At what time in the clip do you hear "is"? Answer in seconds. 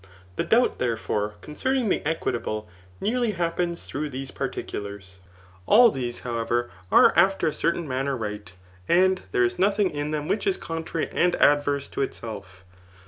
9.43-9.57, 10.47-10.57